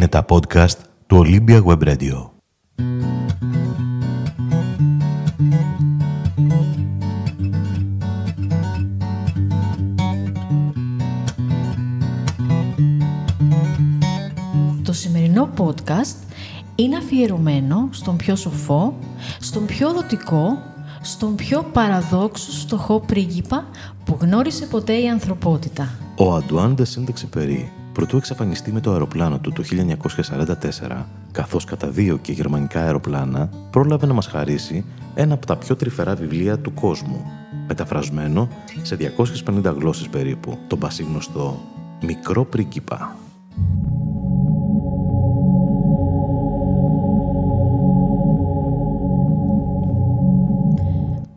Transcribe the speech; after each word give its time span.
Είναι 0.00 0.08
τα 0.08 0.24
podcast 0.28 0.76
του 1.06 1.24
Olympia 1.24 1.64
Web 1.64 1.78
Radio. 1.88 2.30
Το 14.82 14.92
σημερινό 14.92 15.50
podcast 15.56 16.16
είναι 16.74 16.96
αφιερωμένο 16.96 17.88
στον 17.90 18.16
πιο 18.16 18.36
σοφό, 18.36 18.94
στον 19.40 19.66
πιο 19.66 19.92
δοτικό, 19.92 20.58
στον 21.00 21.34
πιο 21.34 21.62
παραδόξου 21.72 22.52
στοχό 22.52 23.00
πρίγκιπα 23.00 23.64
που 24.04 24.16
γνώρισε 24.20 24.66
ποτέ 24.66 24.92
η 24.92 25.08
ανθρωπότητα. 25.08 25.88
Ο 26.16 26.34
Αντουάν 26.34 26.76
de 26.78 26.82
Saint-Exupéry, 26.82 27.79
προτού 27.92 28.16
εξαφανιστεί 28.16 28.72
με 28.72 28.80
το 28.80 28.90
αεροπλάνο 28.92 29.38
του 29.38 29.52
το 29.52 29.62
1944, 30.90 31.04
καθώς 31.32 31.64
κατά 31.64 31.88
δύο 31.88 32.16
και 32.16 32.32
γερμανικά 32.32 32.80
αεροπλάνα, 32.80 33.50
πρόλαβε 33.70 34.06
να 34.06 34.12
μας 34.12 34.26
χαρίσει 34.26 34.84
ένα 35.14 35.34
από 35.34 35.46
τα 35.46 35.56
πιο 35.56 35.76
τρυφερά 35.76 36.14
βιβλία 36.14 36.58
του 36.58 36.74
κόσμου, 36.74 37.24
μεταφρασμένο 37.66 38.48
σε 38.82 38.96
250 39.46 39.74
γλώσσες 39.76 40.08
περίπου, 40.08 40.58
τον 40.66 40.78
πασίγνωστο 40.78 41.58
«Μικρό 42.02 42.44
πρίγκιπα». 42.44 43.16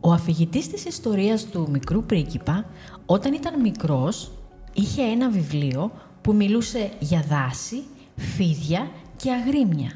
Ο 0.00 0.12
αφηγητής 0.12 0.68
της 0.68 0.84
ιστορίας 0.84 1.44
του 1.44 1.68
μικρού 1.70 2.04
πρίγκιπα, 2.04 2.64
όταν 3.06 3.32
ήταν 3.32 3.60
μικρός, 3.60 4.32
είχε 4.72 5.02
ένα 5.02 5.30
βιβλίο 5.30 5.90
που 6.24 6.34
μιλούσε 6.34 6.90
για 6.98 7.24
δάση, 7.28 7.82
φίδια 8.16 8.90
και 9.16 9.32
αγρίμια. 9.32 9.90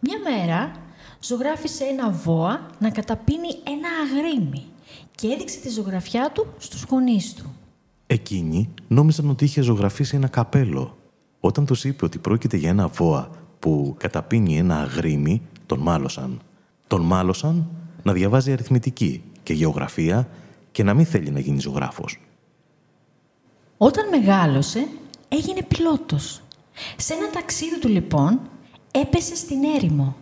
Μια 0.00 0.18
μέρα 0.18 0.72
ζωγράφισε 1.20 1.84
ένα 1.84 2.10
βόα 2.10 2.66
να 2.78 2.90
καταπίνει 2.90 3.48
ένα 3.48 3.88
αγρίμι 4.02 4.64
και 5.14 5.28
έδειξε 5.28 5.60
τη 5.60 5.68
ζωγραφιά 5.68 6.30
του 6.32 6.46
στους 6.58 6.82
γονείς 6.82 7.34
του. 7.34 7.52
Εκείνοι 8.06 8.68
νόμιζαν 8.88 9.30
ότι 9.30 9.44
είχε 9.44 9.60
ζωγραφίσει 9.60 10.16
ένα 10.16 10.28
καπέλο. 10.28 10.96
Όταν 11.40 11.66
τους 11.66 11.84
είπε 11.84 12.04
ότι 12.04 12.18
πρόκειται 12.18 12.56
για 12.56 12.70
ένα 12.70 12.88
βόα 12.88 13.30
που 13.58 13.94
καταπίνει 13.98 14.58
ένα 14.58 14.80
αγρίμι, 14.80 15.42
τον 15.66 15.78
μάλωσαν. 15.78 16.40
Τον 16.86 17.00
μάλωσαν 17.00 17.68
να 18.02 18.12
διαβάζει 18.12 18.52
αριθμητική 18.52 19.22
και 19.42 19.52
γεωγραφία 19.52 20.28
και 20.72 20.82
να 20.82 20.94
μην 20.94 21.06
θέλει 21.06 21.30
να 21.30 21.38
γίνει 21.38 21.60
ζωγράφος. 21.60 22.20
Όταν 23.76 24.08
μεγάλωσε, 24.08 24.88
έγινε 25.36 25.62
πιλότος. 25.62 26.40
Σε 26.96 27.14
ένα 27.14 27.30
ταξίδι 27.30 27.78
του 27.78 27.88
λοιπόν, 27.88 28.40
έπεσε 28.90 29.36
στην 29.36 29.64
έρημο. 29.76 30.16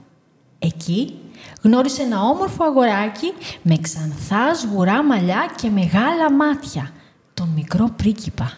Εκεί 0.58 1.18
γνώρισε 1.62 2.02
ένα 2.02 2.20
όμορφο 2.22 2.64
αγοράκι 2.64 3.32
με 3.62 3.76
ξανθάς 3.76 4.58
σγουρά 4.60 5.04
μαλλιά 5.04 5.52
και 5.56 5.70
μεγάλα 5.70 6.32
μάτια, 6.32 6.92
τον 7.34 7.48
μικρό 7.48 7.90
πρίγκιπα. 7.96 8.52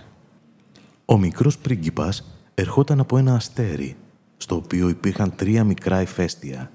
Ο 1.05 1.19
μικρός 1.19 1.59
πρίγκιπας 1.59 2.25
ερχόταν 2.55 3.01
από 3.01 3.19
ένα 3.19 3.35
αστέρι, 3.35 3.97
στο 4.37 4.55
οποίο 4.57 4.89
υπήρχαν 4.89 5.35
τρία 5.37 5.65
μικρά 5.65 6.01
ηφαίστεια, 6.01 6.71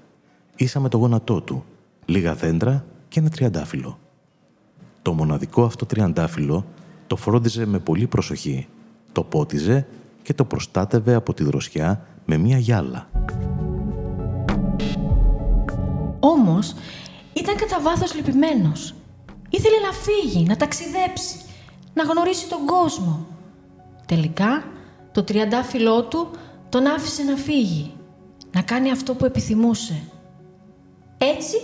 ίσα 0.56 0.80
με 0.80 0.88
το 0.88 0.98
γόνατό 0.98 1.40
του, 1.40 1.64
λίγα 2.04 2.34
δέντρα 2.34 2.84
και 3.08 3.20
ένα 3.20 3.28
τριαντάφυλλο. 3.28 3.98
Το 5.02 5.12
μοναδικό 5.12 5.64
αυτό 5.64 5.86
τριαντάφυλλο 5.86 6.66
το 7.06 7.16
φρόντιζε 7.16 7.66
με 7.66 7.78
πολύ 7.78 8.06
προσοχή, 8.06 8.68
το 9.12 9.22
πότιζε 9.22 9.86
και 10.22 10.34
το 10.34 10.44
προστάτευε 10.44 11.14
από 11.14 11.34
τη 11.34 11.44
δροσιά 11.44 12.06
με 12.24 12.36
μία 12.36 12.58
γυάλα. 12.58 13.08
Όμως, 16.20 16.74
ήταν 17.32 17.56
κατά 17.56 17.80
βάθος 17.80 18.14
λυπημένος. 18.14 18.94
Ήθελε 19.50 19.76
να 19.76 19.92
φύγει, 19.92 20.44
να 20.44 20.56
ταξιδέψει, 20.56 21.36
να 21.94 22.02
γνωρίσει 22.02 22.48
τον 22.48 22.66
κόσμο. 22.66 23.26
Τελικά, 24.06 24.64
το 25.12 25.22
τριαντάφυλλό 25.22 26.02
του 26.02 26.30
τον 26.68 26.86
άφησε 26.86 27.22
να 27.22 27.36
φύγει, 27.36 27.94
να 28.52 28.62
κάνει 28.62 28.90
αυτό 28.90 29.14
που 29.14 29.24
επιθυμούσε. 29.24 30.02
Έτσι, 31.18 31.56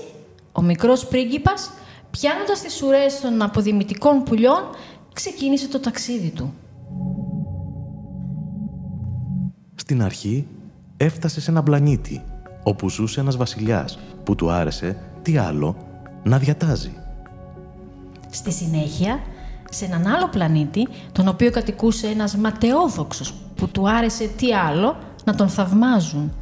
ο 0.53 0.63
μικρός 0.63 1.07
πρίγκιπας, 1.07 1.71
πιάνοντας 2.11 2.61
τις 2.61 2.83
ουρές 2.83 3.21
των 3.21 3.43
αποδημητικών 3.43 4.23
πουλιών, 4.23 4.71
ξεκίνησε 5.13 5.69
το 5.69 5.81
ταξίδι 5.81 6.31
του. 6.31 6.55
Στην 9.91 10.03
αρχή 10.03 10.47
έφτασε 10.97 11.41
σε 11.41 11.51
ένα 11.51 11.63
πλανήτη, 11.63 12.23
όπου 12.63 12.91
ζούσε 12.91 13.21
ένας 13.21 13.37
βασιλιάς 13.37 13.99
που 14.25 14.35
του 14.35 14.51
άρεσε, 14.51 14.97
τι 15.23 15.37
άλλο, 15.37 15.77
να 16.23 16.39
διατάζει. 16.39 16.93
Στη 18.31 18.53
συνέχεια, 18.53 19.21
σε 19.71 19.85
έναν 19.85 20.07
άλλο 20.07 20.29
πλανήτη, 20.29 20.89
τον 21.13 21.29
οποίο 21.29 21.51
κατοικούσε 21.51 22.07
ένας 22.07 22.37
ματαιόδοξος 22.37 23.35
που 23.55 23.69
του 23.69 23.91
άρεσε 23.91 24.27
τι 24.37 24.55
άλλο 24.55 24.97
να 25.25 25.35
τον 25.35 25.49
θαυμάζουν. 25.49 26.33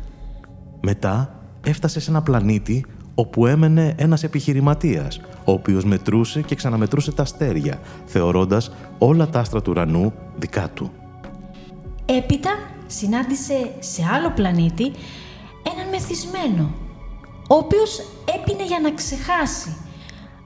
Μετά 0.80 1.40
έφτασε 1.64 2.00
σε 2.00 2.10
ένα 2.10 2.22
πλανήτη 2.22 2.86
όπου 3.14 3.46
έμενε 3.46 3.94
ένας 3.96 4.22
επιχειρηματίας, 4.22 5.20
ο 5.44 5.52
οποίος 5.52 5.84
μετρούσε 5.84 6.42
και 6.42 6.54
ξαναμετρούσε 6.54 7.12
τα 7.12 7.22
αστέρια, 7.22 7.80
θεωρώντας 8.04 8.70
όλα 8.98 9.28
τα 9.28 9.40
άστρα 9.40 9.62
του 9.62 9.70
ουρανού 9.70 10.12
δικά 10.38 10.68
του. 10.74 10.90
Έπειτα 12.04 12.50
συνάντησε 12.86 13.74
σε 13.78 14.02
άλλο 14.12 14.30
πλανήτη 14.30 14.92
έναν 15.74 15.88
μεθυσμένο, 15.90 16.74
ο 17.48 17.54
οποίος 17.54 18.00
έπινε 18.38 18.64
για 18.64 18.80
να 18.80 18.90
ξεχάσει, 18.90 19.76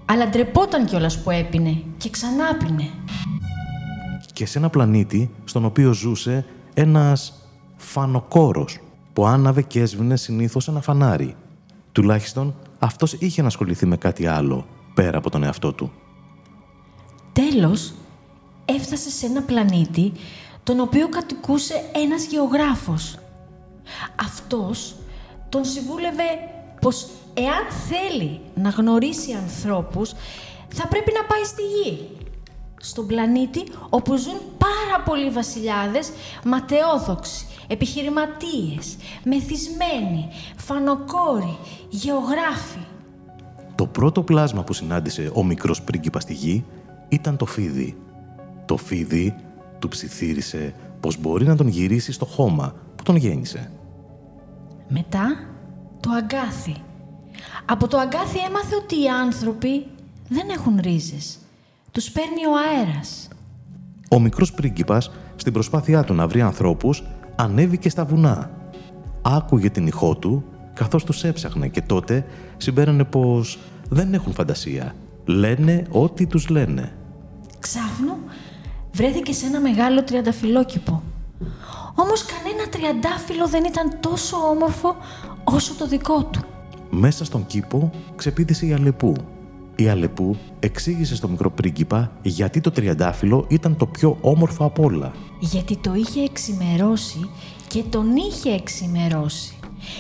αλλά 0.05 0.29
ντρεπόταν 0.29 0.87
κιόλας 0.87 1.23
που 1.23 1.31
έπινε 1.31 1.83
και 1.97 2.11
ξανά 2.11 2.57
πίνε. 2.57 2.91
Και 4.33 4.47
σε 4.47 4.59
ένα 4.59 4.71
πλανήτη 4.71 5.31
στον 5.45 5.65
οποίο 5.65 5.93
ζούσε 5.93 6.45
ένας 6.75 7.33
φανοκόρος 7.77 8.79
που 9.13 9.27
άναβε 9.27 9.63
και 9.63 9.81
έσβηνε 9.81 10.17
συνήθως 10.17 10.69
ένα 10.69 10.81
φανάρι. 10.81 11.35
Τουλάχιστον 11.93 12.55
αυτός 12.79 13.13
είχε 13.13 13.41
να 13.41 13.47
ασχοληθεί 13.47 13.87
με 13.87 13.97
κάτι 13.97 14.27
άλλο 14.27 14.67
πέρα 14.95 15.19
από 15.19 15.31
τον 15.31 15.45
εαυτό 15.45 15.73
του. 15.73 15.93
Τέλος, 17.33 17.95
έφτασε 18.65 19.11
σε 19.11 19.27
ένα 19.27 19.43
πλανήτη 19.43 20.13
τον 20.63 20.81
οποίο 20.81 21.09
κατοικούσε 21.09 21.75
ένας 21.95 22.25
γεωγράφος. 22.25 23.19
Αυτός 24.23 24.95
τον 25.49 25.65
συμβούλευε 25.65 26.25
πως 26.81 27.07
εάν 27.35 27.65
θέλει 27.89 28.41
να 28.55 28.69
γνωρίσει 28.69 29.33
ανθρώπους, 29.33 30.13
θα 30.69 30.89
πρέπει 30.89 31.13
να 31.13 31.25
πάει 31.25 31.45
στη 31.45 31.63
γη. 31.63 32.09
Στον 32.81 33.07
πλανήτη 33.07 33.65
όπου 33.89 34.17
ζουν 34.17 34.41
πάρα 34.59 35.03
πολλοί 35.05 35.31
βασιλιάδες, 35.31 36.11
ματαιόδοξοι, 36.45 37.47
επιχειρηματίες, 37.67 38.97
μεθυσμένοι, 39.25 40.29
φανοκόροι, 40.57 41.59
γεωγράφοι. 41.89 42.79
Το 43.75 43.87
πρώτο 43.87 44.23
πλάσμα 44.23 44.63
που 44.63 44.73
συνάντησε 44.73 45.31
ο 45.35 45.45
μικρός 45.45 45.83
πρίγκιπας 45.83 46.23
στη 46.23 46.33
γη 46.35 46.65
ήταν 47.09 47.37
το 47.37 47.47
φίδι. 47.47 47.97
Το 48.67 48.77
φίδι 48.77 49.35
του 49.81 49.89
ψιθύρισε 49.89 50.75
πως 51.01 51.21
μπορεί 51.21 51.47
να 51.47 51.57
τον 51.57 51.69
γυρίσει 51.69 52.13
στο 52.13 52.25
χώμα 52.25 52.75
που 52.97 53.03
τον 53.03 53.17
γέννησε. 53.17 53.71
Μετά 54.89 55.27
το 56.01 56.11
αγκάθι. 56.11 56.75
Από 57.65 57.89
το 57.89 57.99
αγκάθι 57.99 58.39
έμαθε 58.39 58.75
ότι 58.75 59.03
οι 59.03 59.09
άνθρωποι 59.09 59.87
δεν 60.29 60.49
έχουν 60.49 60.79
ρίζες. 60.81 61.39
Τους 61.91 62.11
παίρνει 62.11 62.47
ο 62.47 62.53
αέρας. 62.69 63.29
Ο 64.11 64.21
μικρός 64.21 64.53
πρίγκιπας, 64.53 65.11
στην 65.37 65.53
προσπάθειά 65.53 66.05
του 66.05 66.15
να 66.15 66.27
βρει 66.29 66.41
ανθρώπους, 66.41 67.05
ανέβηκε 67.37 67.89
στα 67.89 68.05
βουνά. 68.05 68.51
Άκουγε 69.23 69.71
την 69.71 69.87
ηχό 69.87 70.17
του, 70.17 70.45
καθώς 70.75 71.05
τους 71.05 71.25
έψαχνε 71.25 71.69
και 71.69 71.83
τότε 71.83 72.27
συμπέρανε 72.57 73.05
πως 73.05 73.59
δεν 73.89 74.15
έχουν 74.15 74.33
φαντασία. 74.33 74.95
Λένε 75.25 75.83
ό,τι 75.91 76.27
τους 76.27 76.49
λένε. 76.49 76.93
Ξάφνου 77.59 78.17
βρέθηκε 78.93 79.33
σε 79.33 79.47
ένα 79.47 79.61
μεγάλο 79.61 80.05
τριανταφυλλόκηπο. 80.05 81.03
Όμως 81.95 82.25
κανένα 82.25 82.69
τριαντάφυλλο 82.69 83.49
δεν 83.49 83.65
ήταν 83.65 84.01
τόσο 84.01 84.37
όμορφο 84.37 84.97
όσο 85.45 85.75
το 85.75 85.87
δικό 85.87 86.25
του. 86.25 86.41
Μέσα 86.91 87.25
στον 87.25 87.47
κήπο 87.47 87.91
ξεπήδησε 88.17 88.67
η 88.67 88.73
Αλεπού. 88.73 89.15
Η 89.77 89.89
Αλεπού 89.89 90.37
εξήγησε 90.61 91.17
στο 91.17 91.29
μικρό 91.29 91.51
πρίγκιπα 91.51 92.13
γιατί 92.23 92.61
το 92.61 92.71
τριαντάφυλλο 92.71 93.45
ήταν 93.49 93.77
το 93.77 93.87
πιο 93.87 94.17
όμορφο 94.21 94.65
απ' 94.65 94.79
όλα. 94.79 95.13
Γιατί 95.41 95.77
το 95.77 95.95
είχε 95.95 96.23
εξημερώσει 96.23 97.31
και 97.69 97.83
τον 97.83 98.17
είχε 98.17 98.51
εξημερώσει. 98.51 99.55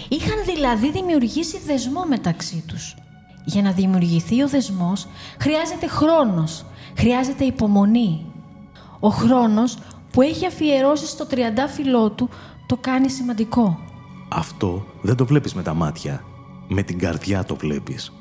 Είχαν 0.08 0.44
δηλαδή 0.44 0.90
δημιουργήσει 0.90 1.58
δεσμό 1.66 2.04
μεταξύ 2.08 2.64
τους. 2.66 2.94
Για 3.44 3.62
να 3.62 3.72
δημιουργηθεί 3.72 4.42
ο 4.42 4.48
δεσμός 4.48 5.06
χρειάζεται 5.38 5.87
χρόνος, 5.87 6.64
χρειάζεται 6.96 7.44
υπομονή. 7.44 8.25
Ο 9.00 9.08
χρόνος 9.08 9.79
που 10.12 10.23
έχει 10.23 10.47
αφιερώσει 10.47 11.06
στο 11.06 11.26
τριαντάφυλλό 11.26 12.11
του 12.11 12.29
το 12.67 12.76
κάνει 12.76 13.11
σημαντικό. 13.11 13.79
Αυτό 14.29 14.85
δεν 15.02 15.17
το 15.17 15.26
βλέπεις 15.26 15.55
με 15.55 15.62
τα 15.62 15.75
μάτια. 15.75 16.25
Με 16.69 16.82
την 16.82 16.99
καρδιά 16.99 17.44
το 17.44 17.56
βλέπεις. 17.56 18.12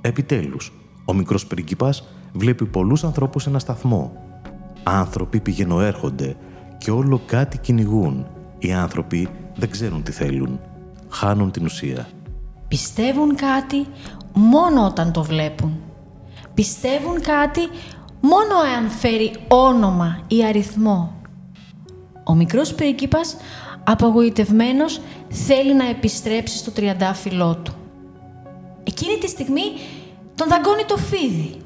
Επιτέλους, 0.00 0.72
ο 1.04 1.14
μικρός 1.14 1.46
πρίγκιπας 1.46 2.04
βλέπει 2.32 2.64
πολλούς 2.64 3.04
ανθρώπους 3.04 3.42
σε 3.42 3.48
ένα 3.48 3.58
σταθμό. 3.58 4.12
Άνθρωποι 4.82 5.40
πηγαινοέρχονται 5.40 6.36
και 6.78 6.90
όλο 6.90 7.20
κάτι 7.26 7.58
κυνηγούν. 7.58 8.26
Οι 8.58 8.72
άνθρωποι 8.72 9.28
δεν 9.56 9.70
ξέρουν 9.70 10.02
τι 10.02 10.12
θέλουν. 10.12 10.60
Χάνουν 11.08 11.50
την 11.50 11.64
ουσία. 11.64 12.08
Πιστεύουν 12.68 13.34
κάτι 13.34 13.86
μόνο 14.32 14.86
όταν 14.86 15.12
το 15.12 15.22
βλέπουν. 15.22 15.80
Πιστεύουν 16.54 17.20
κάτι 17.20 17.60
μόνο 18.22 18.54
εάν 18.72 18.90
φέρει 18.90 19.32
όνομα 19.48 20.20
ή 20.28 20.44
αριθμό. 20.44 21.20
Ο 22.24 22.34
μικρός 22.34 22.74
πρίγκιπας, 22.74 23.36
απογοητευμένος, 23.84 25.00
θέλει 25.28 25.74
να 25.74 25.88
επιστρέψει 25.88 26.56
στο 26.56 26.70
τριαντάφυλλό 26.70 27.56
του. 27.56 27.72
Εκείνη 28.84 29.18
τη 29.18 29.28
στιγμή 29.28 29.62
τον 30.34 30.48
δαγκώνει 30.48 30.84
το 30.84 30.96
φίδι. 30.96 31.56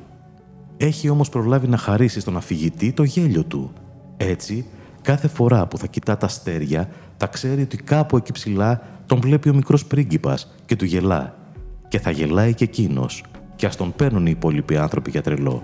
Έχει 0.76 1.08
όμως 1.08 1.28
προλάβει 1.28 1.68
να 1.68 1.76
χαρίσει 1.76 2.20
στον 2.20 2.36
αφηγητή 2.36 2.92
το 2.92 3.02
γέλιο 3.02 3.44
του. 3.44 3.72
Έτσι, 4.16 4.66
κάθε 5.02 5.28
φορά 5.28 5.66
που 5.66 5.78
θα 5.78 5.86
κοιτά 5.86 6.16
τα 6.16 6.26
αστέρια, 6.26 6.88
θα 7.16 7.26
ξέρει 7.26 7.62
ότι 7.62 7.76
κάπου 7.76 8.16
εκεί 8.16 8.32
ψηλά 8.32 8.82
τον 9.06 9.20
βλέπει 9.20 9.48
ο 9.48 9.54
μικρός 9.54 9.86
πρίγκιπας 9.86 10.54
και 10.66 10.76
του 10.76 10.84
γελά. 10.84 11.36
Και 11.88 11.98
θα 11.98 12.10
γελάει 12.10 12.54
και 12.54 12.64
εκείνος. 12.64 13.22
Και 13.56 13.66
ας 13.66 13.76
τον 13.76 13.92
παίρνουν 13.96 14.26
οι 14.26 14.30
υπόλοιποι 14.34 14.76
άνθρωποι 14.76 15.10
για 15.10 15.22
τρελό. 15.22 15.62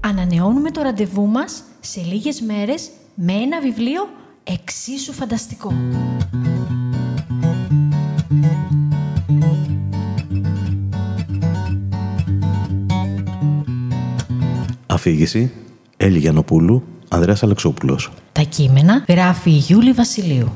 Ανανεώνουμε 0.00 0.70
το 0.70 0.82
ραντεβού 0.82 1.26
μας 1.26 1.62
σε 1.80 2.00
λίγες 2.00 2.40
μέρες 2.40 2.90
με 3.14 3.32
ένα 3.32 3.60
βιβλίο 3.60 4.08
εξίσου 4.44 5.12
φανταστικό. 5.12 5.72
Αφήγηση 15.00 15.50
Έλλη 15.96 16.18
Γιαννοπούλου, 16.18 16.82
Ανδρέας 17.08 17.42
Αλεξόπουλος. 17.42 18.10
Τα 18.32 18.42
κείμενα 18.42 19.04
γράφει 19.08 19.50
η 19.50 19.56
Γιούλη 19.56 19.92
Βασιλείου. 19.92 20.48